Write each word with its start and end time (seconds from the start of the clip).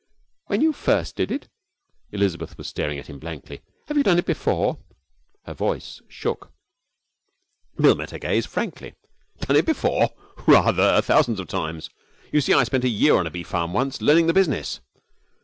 'When 0.47 0.61
you 0.61 0.73
first 0.73 1.15
did 1.15 1.31
it?' 1.31 1.47
Elizabeth 2.11 2.57
was 2.57 2.67
staring 2.67 2.97
at 2.97 3.05
him 3.05 3.19
blankly. 3.19 3.61
'Have 3.87 3.97
you 3.97 4.01
done 4.03 4.17
it 4.17 4.25
before?' 4.25 4.79
Her 5.45 5.53
voice 5.53 6.01
shook. 6.07 6.51
Bill 7.79 7.93
met 7.93 8.09
her 8.09 8.17
gaze 8.17 8.47
frankly. 8.47 8.95
'Done 9.41 9.57
it 9.57 9.65
before? 9.67 10.09
Rather! 10.47 10.99
Thousands 11.03 11.39
of 11.39 11.47
times. 11.49 11.91
You 12.31 12.41
see, 12.41 12.51
I 12.53 12.63
spent 12.63 12.83
a 12.83 12.89
year 12.89 13.15
on 13.15 13.27
a 13.27 13.29
bee 13.29 13.43
farm 13.43 13.73
once, 13.73 14.01
learning 14.01 14.25
the 14.25 14.33
business.' 14.33 14.79